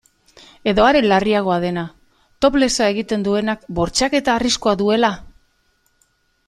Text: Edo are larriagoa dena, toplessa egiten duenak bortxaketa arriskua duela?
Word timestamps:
Edo 0.69 0.85
are 0.91 1.01
larriagoa 1.11 1.57
dena, 1.65 1.83
toplessa 2.45 2.89
egiten 2.95 3.27
duenak 3.29 3.69
bortxaketa 3.81 4.35
arriskua 4.41 4.75
duela? 4.83 5.13